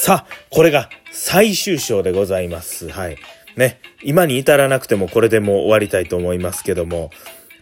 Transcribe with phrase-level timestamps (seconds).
[0.00, 2.88] さあ、これが最終章でございます。
[2.88, 3.16] はい。
[3.56, 3.80] ね。
[4.04, 7.10] 今に至らなくてもこれでもう終わりたいと思いますけども、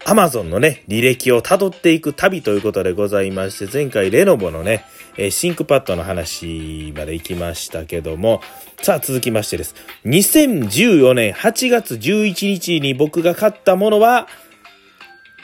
[0.04, 4.84] アマゾンのね、履歴を辿っていく旅ということでございまして、前回レノボのね、
[5.16, 8.42] えーシンクパッドの話まで行きましたけども、
[8.82, 9.74] さあ続きましてです。
[10.04, 14.28] 2014年8月11日に僕が買ったものは、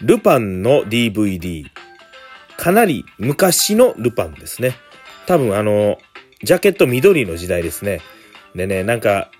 [0.03, 1.65] ルパンの DVD。
[2.59, 4.77] かなり昔のルパンですね。
[5.27, 5.97] 多分あの、
[6.43, 8.01] ジャケット緑の時代ですね。
[8.55, 9.31] でね、なんか、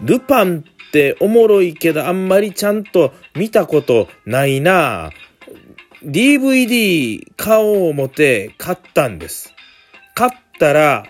[0.00, 5.10] ルパンっておもろいけどあんまりちゃんと見たことないな
[6.04, 9.52] DVD 買おう思て買ったんです。
[10.14, 11.04] 買ったら、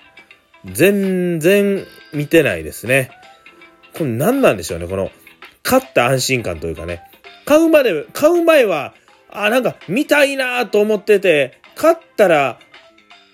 [0.64, 3.10] 全然見てないですね。
[3.96, 5.10] これ何なんでしょうね、この、
[5.62, 7.02] 買った安心感というかね。
[7.44, 8.94] 買うまで、買う前は、
[9.30, 12.58] あ、なんか見たいなと思ってて、買ったら、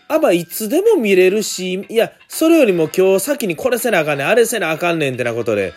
[0.09, 5.72] あ、ま、いつでも見れるし、いや、それよりも今日先にこれせなあかんねん、あれせなあかんねんってなことで、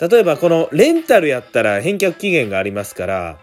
[0.00, 3.38] 例えばこのレンタルやったら返却期限がありますから、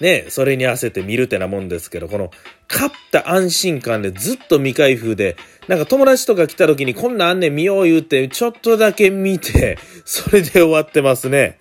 [0.00, 2.30] ね、それに合わせて見るってなもんですけど、この
[2.68, 11.58] 買った安心感でずっと未開封で、なんか友達とか来た時にこんなあんねん見よう言うて、ちょっとだけ見て、それで終わってますね。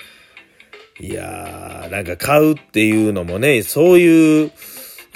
[1.00, 4.52] いやー、なんか買うっていうのもね、そういう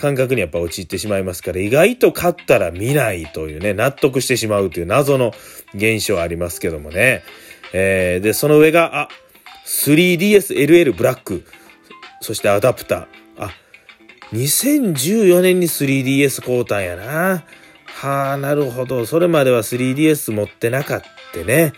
[0.01, 5.33] 感覚にやっぱ陥ってしまいますから、意外と買ったら見ないというね、納得してしまうという謎の
[5.75, 7.23] 現象ありますけどもね。
[7.73, 9.09] えー、で、その上が、あ、
[9.65, 11.45] 3DSLL ブラック。
[12.19, 13.05] そしてアダプター。
[13.37, 13.51] あ、
[14.33, 17.43] 2014年に 3DS 買うたんやな。
[17.85, 19.05] はあ、なるほど。
[19.05, 21.73] それまでは 3DS 持ってなかったね。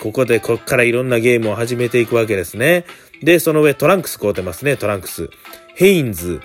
[0.00, 2.84] ここでこっからいろんなゲームを始めていくわけですね。
[3.22, 5.30] で、その上トランクス買うてますね、トランクス。
[5.74, 6.40] ヘインズ、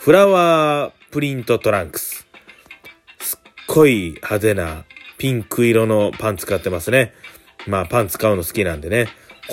[0.00, 2.26] フラワープリントトランクス。
[3.18, 4.84] すっごい派手な
[5.18, 7.12] ピンク色のパンツ買ってますね。
[7.66, 9.08] まあパンツ買うの好きなんでね。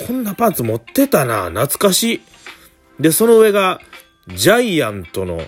[0.06, 2.20] こんなパンツ持ってたな、懐かしい。
[2.98, 3.78] で、その上が
[4.28, 5.42] ジャイアントの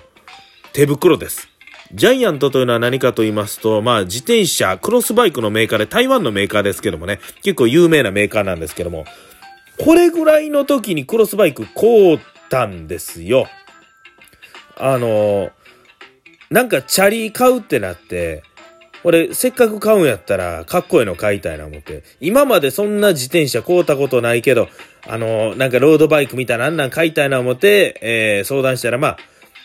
[0.75, 1.49] 手袋です。
[1.95, 9.07] ジャイアントというのは何かと言いますと、まあ自転車、クロスバイクのメーカーで台湾のメーカーですけどもね、結構有名なメーカーなんですけども、
[9.79, 12.21] これぐらいの時にクロスバイク買う
[12.51, 13.47] たんですよ。
[14.81, 15.51] あの、
[16.51, 18.43] なんかチャリ買うってなって、
[19.05, 24.69] 俺せっかく買うんやったらかっこいいの買いたいな思って、今までそんな自転車買うたことないけど、
[25.07, 29.17] あの、なんかロードバイクみたいなあんなん買いたいな思って、えー相談したらまあ、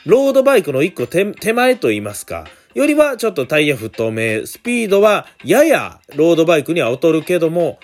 [0.05, 7.79] ロードバイクの一個手前と言いますか、よりはちょっとタイヤ太め、スピードはややロードバイクには劣るけども、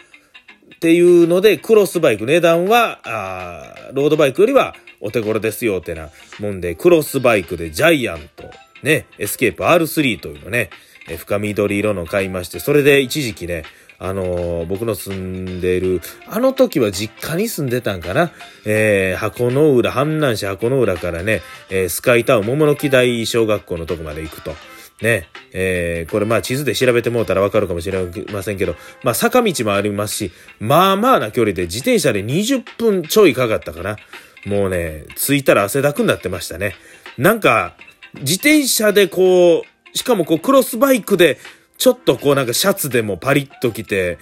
[0.81, 6.09] っていうので、クロスバイク、値段は、あーロードバイクよりはお手頃ですよってな
[6.39, 8.49] もんで、クロスバイクでジャイアント、
[8.81, 10.71] ね、エスケープ R3 というのね、
[11.07, 13.61] え深緑色の買いまして、それで一時期ね、
[13.99, 18.31] あのー僕の住んでいる、あの時は実家に住んでたんかな、
[18.65, 24.55] えー箱の浦、阪南市箱の浦からね、えースカイタウン桃の木台小学校のとこまで行くと。
[25.01, 27.99] ね、えーこれまあ地図で調べてもうたらわかるかもしれ
[28.31, 33.97] ませんけど、まあ坂道もありますし、まあまあな距離で自転車で20分ちょいかかったかな。
[34.45, 36.75] もうね、着いたら汗だくになってましたね。
[37.17, 37.75] なんか、
[38.19, 39.63] 自転車でこ
[39.93, 41.37] う、しかもこうクロスバイクで、
[41.77, 44.17] ちょっとこうなんかシャツでもパリッと着て、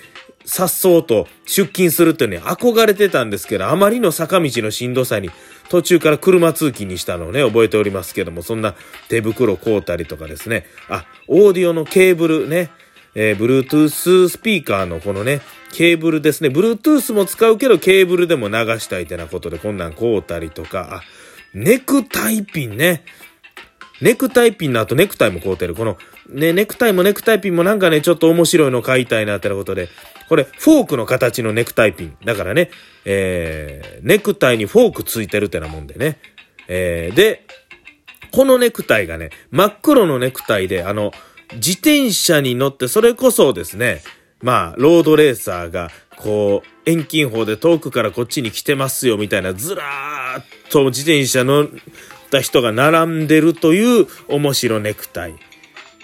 [0.46, 5.30] さっそうと出勤するっていうのに憧れてたんですけど、あまりの坂道のしんどさに、
[5.70, 8.76] 途中から車通勤にしたのをね、覚えておりますけども、そんな
[9.08, 10.66] 手袋買うたりとかですね。
[10.90, 12.70] あ、オーディオのケーブルね、
[13.16, 15.42] えー、Bluetooth スピーカーのこのね、
[15.72, 16.50] ケーブルですね。
[16.50, 21.02] Bluetooth も使うけど、ケーブルでも流したいってなことで、こんなん買うたりとか、あ、
[21.54, 23.04] ネクタイピンね。
[24.02, 25.76] ネクタイピンの後ネクタイも買うてる。
[25.76, 25.98] この、
[26.30, 29.90] ね、ネクタイもネクタイピンもなんかね、ちょっと面白いの買いたいなってなことで、
[30.28, 32.18] これ、フォークの形のネクタイピン。
[32.24, 32.70] だからね、
[33.06, 36.20] えー、ネクタイにフォークついてるってなもんでね。
[36.68, 37.46] えー、で、
[38.32, 41.12] このネクタイがね、真っ黒のネクタイで、あの、
[41.56, 44.04] 自転車に乗って、それこそですね、
[44.42, 51.68] まあ、ロードレーサーが、こう、遠近法で遠くからこっちに来てますよ、みたいな、ずらーっと自転車乗っ
[52.30, 55.36] た人が並んでるという面白ネクタイ。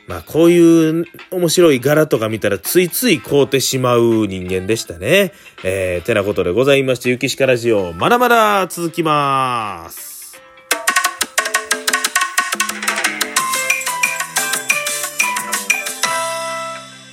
[0.07, 5.33] まあ、こういう面白い柄とか見たらついつい買うてしまう人間でしたね。
[5.63, 10.39] えー、てなことでございまして、ゆきしかラジオ、まだまだ続きます。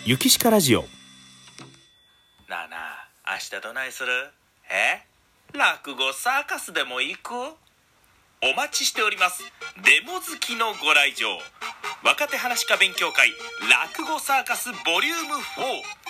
[0.05, 0.83] ゆきしかラジオ。
[2.49, 2.77] なあな
[3.25, 4.13] あ、明日どないする？
[4.71, 5.01] え？
[5.57, 7.33] 落語サーカスでも行く？
[8.45, 9.45] お待ちしております
[9.85, 11.29] デモ好きのご来場
[12.05, 13.31] 若手話家勉強会
[13.71, 16.03] 落語サーカスボリューム4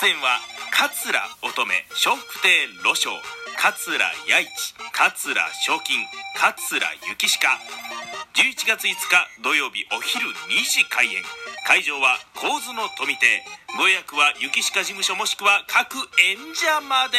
[0.00, 0.38] 出演は
[0.70, 2.48] 桂乙女笑福亭
[2.82, 3.10] 露翔
[3.58, 4.48] 桂八一
[4.92, 5.34] 桂
[5.66, 5.98] 賞金
[6.38, 6.54] 桂
[7.18, 7.48] 幸鹿。
[8.34, 8.94] 11月5日
[9.42, 10.32] 土曜日お昼2
[10.64, 11.22] 時開演。
[11.66, 13.44] 会場は構図の富亭
[13.78, 17.18] ご予約は雪鹿事務所もしくは各演者まで。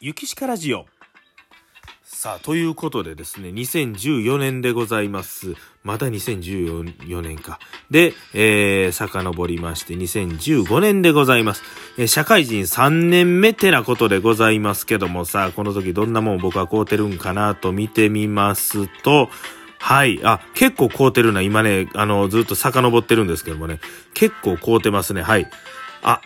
[0.00, 0.86] 雪鹿ラジオ。
[2.26, 5.54] さあ、ということでですね、2014年でございます。
[5.84, 7.60] まだ2014年か。
[7.88, 11.62] で、えー、遡りまして2015年でございます。
[11.96, 19.30] えー、社会人3年目ってなことでございますけどもさあ、この時どんなもん僕は買うてるんかなと見てみますと、
[19.78, 20.18] はい。
[20.24, 21.42] あ、結構買うてるな。
[21.42, 23.78] 今ね、あの、ずっと遡ってるんですけどもね。
[24.14, 25.22] 結構買うてますね。
[25.22, 25.48] はい。
[26.02, 26.20] あ、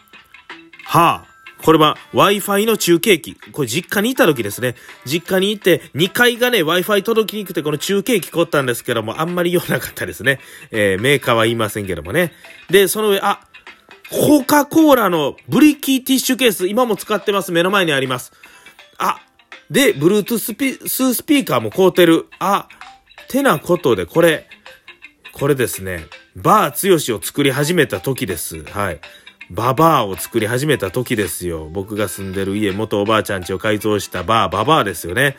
[0.86, 1.29] はあ。
[1.62, 3.34] これは Wi-Fi の中継機。
[3.52, 4.74] これ実家にいた時ですね。
[5.04, 10.40] 実家に行って2階がね Wi-Fi 届きにくくてこの中継機買ったんですけどもあんまり良なかったですね。
[10.70, 12.32] えー、メーカーは言いませんけどもね。
[12.70, 13.40] で、その上、あ、
[14.10, 17.52] コカ・コーラのブリキーティッシュケース今も使ってます。
[17.52, 18.32] 目の前にあります。
[18.98, 19.20] あ、
[19.70, 22.26] で、Bluetooth スピスピーカーも買うてる。
[22.38, 22.68] あ、
[23.28, 24.48] てなことでこれ、
[25.32, 26.06] これですね。
[26.34, 28.64] バー強しを作り始めた時です。
[28.64, 29.00] はい。
[29.50, 31.68] ババアを作り始めた時ですよ。
[31.72, 35.36] 僕が住んでる家、元おばあちゃん家を改造したバー、ババアですよね。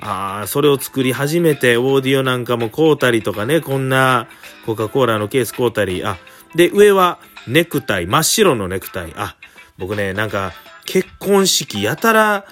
[0.00, 4.28] ああ、それを作り始めて、オーディオなんかも買うたりとかね、こんな
[4.66, 6.18] コカ・コーラのケース買うたり、あ、
[6.54, 9.14] で、上はネクタイ、真っ白のネクタイ。
[9.16, 9.36] あ、
[9.78, 10.52] 僕ね、なんか、
[10.84, 12.44] 結婚式やたら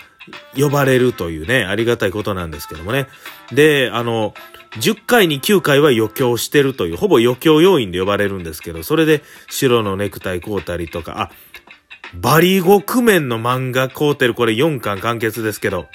[0.57, 3.09] 呼ばれるというね、ありがたいことなんですけどもね。
[3.53, 4.33] で、あの、
[4.79, 11.31] 10回に9回は余興してるという、ほぼ余興要員で呼ばれるんですけど、それで白のネクタイ買うたりとか、あ、
[12.15, 15.87] バリゴクメンの漫画買うてる、これ4巻完結ですけど、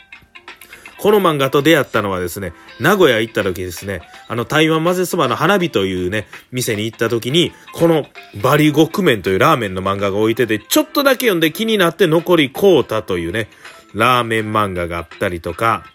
[0.98, 8.06] この漫画と出会ったのはですね、名古屋行った時ですね、あの台湾混ぜそばの花火というね、店に行った時に、この
[8.42, 13.48] バリゴクメンというラーメンの漫画が置いてて、ちょっとだけ読んで気になって残りこうたというね、
[13.94, 15.86] ラーメン漫画があったりとか、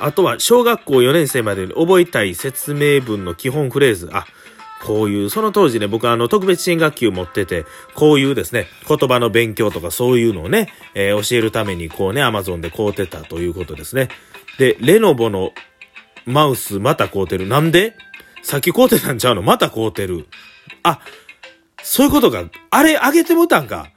[0.00, 4.08] あとは小学校4年生までに覚えたい説明文の基本フレーズ。
[4.12, 4.26] あ、
[4.84, 14.08] こういう、その当時ね、僕はあの特別支援学級持ってて、こういうですね、言葉の勉強とかそういうのをね、えー、教えるためにこうね、アマゾンで買うてたということですね。
[14.58, 15.52] で、レノボの
[16.26, 17.46] マウスまた買うてる。
[17.48, 17.96] なんで？
[18.42, 19.42] さっき買うてたんちゃうの？
[19.42, 20.26] また買うてる。
[20.82, 21.00] あ、
[21.82, 22.44] そういうことか。
[22.70, 23.88] あれ、あげてもたんか。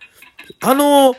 [0.61, 1.15] あの、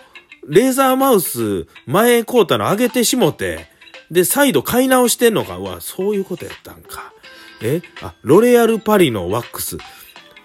[0.49, 3.72] レーザーマウス、前買うたのあげてしもて、
[4.13, 5.57] で、再度買い直してんのか。
[5.57, 7.13] うわ、そういうことやったんか。
[7.63, 7.81] え？
[8.03, 9.79] あ、ロレアルパリのワックス。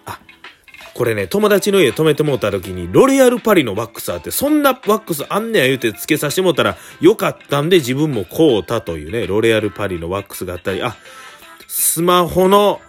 [0.06, 0.20] あ、
[0.94, 10.96] これね、友達の家泊めてもうた時に、ロレアルパリのワックスあって、そんなワックスあんねや言うて付けさせてもうたらよかったんで自分も買うたというね、ロレアルパリのワックスがあったり、あ、
[11.68, 12.80] スマホの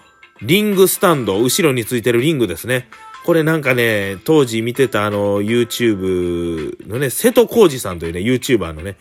[0.43, 2.89] リングスタンド、後ろについてるリングですね。
[3.25, 8.97] これなんかね、当時見てたあの、YouTube のね、瀬戸康二さんというね、YouTuber のね、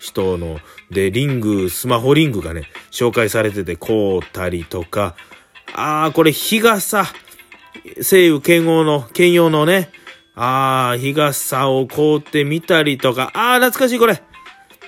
[0.00, 0.58] 人の、
[0.90, 5.14] で、リング、スマホリングがね、紹介されてて、こうたりとか、
[5.74, 7.04] あー、これ日傘、
[8.00, 9.90] 西武剣王の、剣用のね、
[10.34, 14.22] あー、日傘をこうってみたりとか、あー、懐かしいこれ。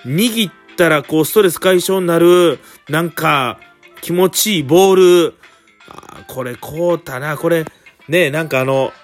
[0.06, 3.60] 握ったらこうストレス解消になる、なんか、
[4.00, 5.34] 気持ちいいボール。
[5.88, 7.66] あーこれこうたな、これ、
[8.08, 8.94] ね、なんかあの、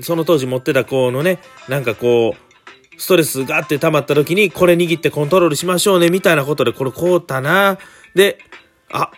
[0.00, 2.53] その当時持ってた子のね、なんかこう、
[2.96, 7.78] ストレスがって溜まった時に、これ握ってコントロールしましょうね、みたいなことで、これこうたな。
[8.14, 8.38] で、
[8.90, 9.10] あ、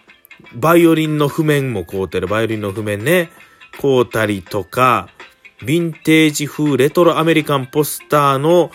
[0.54, 3.30] バイオリンの譜面もこうてる、バイオリンの譜面ね、
[3.78, 5.08] こうたりとか、
[5.62, 8.70] ヴィンテージ風レトロアメリカンポスターの、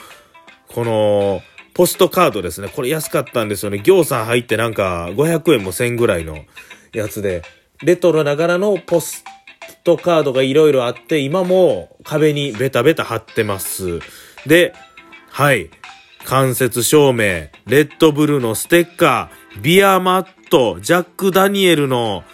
[0.68, 1.42] この、
[1.74, 2.68] ポストカードですね。
[2.68, 3.80] これ安かったんですよね。
[3.80, 6.46] 行さん入ってなんか500円も1000ぐらいの
[6.94, 7.44] やつで、
[7.82, 9.24] レトロながらのポス
[9.84, 14.00] トカードがいろいろあって、今も壁にベタベタ貼ってます。
[14.46, 14.74] で、
[15.32, 15.70] はい。
[16.26, 22.26] 間接照明、レッドブルのステッカー、ビアマット、ジャック・ダニエルの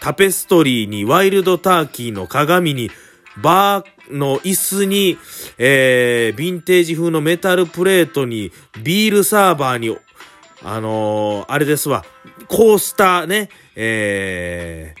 [0.00, 2.90] タペストリーに、ワイルドターキーの鏡に、
[3.36, 5.18] バーの椅子に、
[5.58, 8.50] えー、ヴィンテージ風のメタルプレートに、
[8.82, 9.94] ビールサーバーに、
[10.64, 12.06] あのー、あれですわ、
[12.48, 14.94] コースターね、え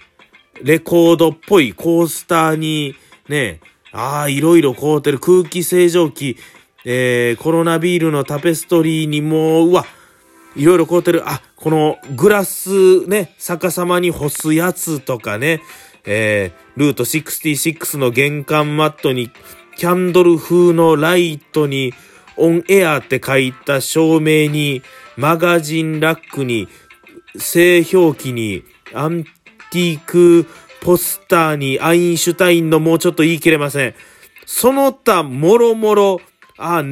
[0.54, 2.94] ー、レコードっぽいコースターに、
[3.26, 6.36] ね、ああ、いろいろ凍ってる空気清浄機、
[6.90, 9.84] えー、コロナビールのタペストリーにもう、わ、
[10.56, 11.28] いろいろ凍ってる。
[11.28, 15.60] あ、このグラスね、逆さまに干すやつとかね、
[16.06, 19.30] えー、ルート66の玄関マットに
[19.76, 21.92] キャンドル風のライトに、
[22.38, 24.80] オンエアって書いた照明に、
[25.18, 26.68] マガジンラックに、
[27.36, 28.64] 製氷機に、
[28.94, 30.46] アンティーク
[30.80, 33.94] ポスターに、アインシュタインのもうちょっと言い切れません。
[34.46, 36.20] その他、もろもろ、
[36.58, 36.84] あ、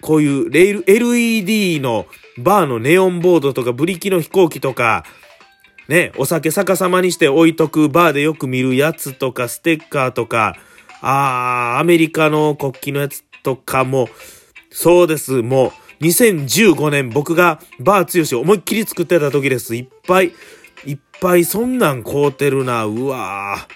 [0.00, 2.06] こういうレール、LED の
[2.38, 5.04] バーのネオンボードとか、ブリキの飛行機とか、
[5.88, 10.56] ね、お酒逆さまにして置いとくバーでよく見るやつとか、ステッカーとか、
[11.00, 14.08] あー、アメリカの国旗のやつとかも、
[14.70, 15.68] そうです、も
[16.00, 19.76] う、2015年僕がバー強しを思いっきり作ってた時です。
[19.76, 20.32] いっぱい、
[20.84, 23.68] いっぱいそんなん買うてるな、うわ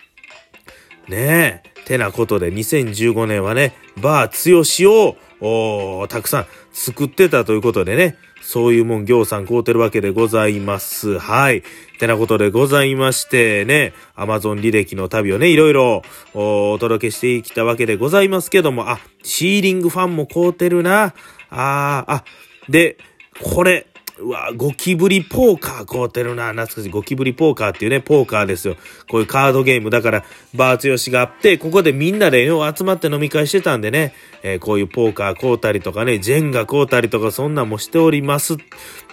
[1.09, 1.11] ー。
[1.11, 1.77] ねえ。
[1.87, 11.19] てなことで2015年はね、バー強しを、おたくさん作ってたということでね、そういうもん行さん買うてるわけでございます。
[11.19, 11.59] はい。
[11.59, 11.63] っ
[11.99, 16.03] てなことでございましてね、アマゾン履歴の旅をね、いろいろ
[16.33, 21.05] お届けしてきたわけでございますけども、あ、シーリングファンも買うてるな。
[21.05, 21.13] あ
[21.51, 22.25] あ、あ、
[22.69, 22.99] で、
[23.43, 23.87] これ、
[24.19, 26.53] うわ、ゴキブリポーカー買うてるな。
[26.53, 26.89] 懐かしい。
[26.91, 28.77] ゴキブリポーカーっていうね、ポーカーですよ。
[29.11, 29.91] こういうカードゲーム。
[29.91, 38.57] だから、バーツヨシがあって、ここでみんなでよう集まって飲み会してたんでね、えー、こういうポーカー買うたりとかね、ジェンガ買うたりとか、そんなんもしております。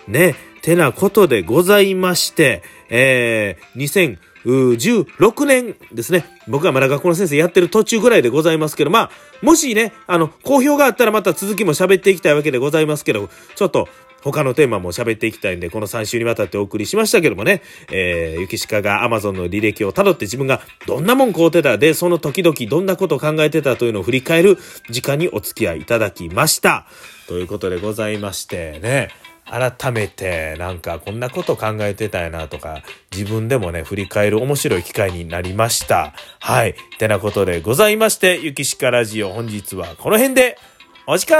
[0.08, 6.26] ね、てなことでございまして、えー、2016年ですね。
[6.48, 13.88] 僕はまだ学校の先生やってる途中ぐらいでございますけど、まあ、もしね、あの、好評があったらまた続きも喋っていきたいわけでございますけど、ちょっと、
[14.24, 17.62] 他のテーマも喋っていきたいんで、この3週にわたってお送りしましたけどもね、
[17.92, 24.58] えー、ゆきしかが Amazon の履歴を辿って自分がどんなもん買うてたで、その時々どんなことを考えてたというのを振り返る
[24.90, 26.86] 時間にお付き合いいただきました。
[27.28, 29.10] ということでございましてね、
[29.46, 36.14] 改めてなんかこんなこと考えてたやなとか自分でもね振り返る面白い機会になりました。
[36.40, 36.76] はい。
[36.98, 40.58] てなことでございましてゆきしかラジオ本日はこの辺で
[41.08, 41.34] お時間